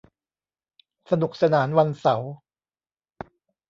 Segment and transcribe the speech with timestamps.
[1.11, 2.31] สนุกสนานวันเสาร์